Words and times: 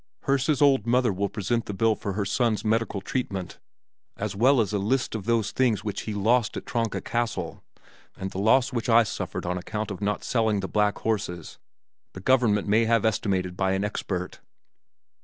Herse's 0.23 0.63
old 0.63 0.87
mother 0.87 1.13
will 1.13 1.29
present 1.29 1.67
the 1.67 1.75
bill 1.75 1.93
for 1.93 2.13
her 2.13 2.25
son's 2.25 2.65
medical 2.65 3.01
treatment, 3.01 3.59
as 4.17 4.35
well 4.35 4.59
as 4.59 4.73
a 4.73 4.79
list 4.79 5.13
of 5.13 5.25
those 5.25 5.51
things 5.51 5.83
which 5.83 6.01
he 6.09 6.15
lost 6.15 6.57
at 6.57 6.65
Tronka 6.65 7.01
Castle; 7.01 7.61
and 8.17 8.31
the 8.31 8.39
loss 8.39 8.73
which 8.73 8.89
I 8.89 9.03
suffered 9.03 9.45
on 9.45 9.59
account 9.59 9.91
of 9.91 10.01
not 10.01 10.23
selling 10.23 10.59
the 10.61 10.67
black 10.67 10.97
horses 10.97 11.59
the 12.13 12.19
government 12.19 12.67
may 12.67 12.85
have 12.85 13.05
estimated 13.05 13.55
by 13.55 13.73
an 13.73 13.83
expert." 13.83 14.39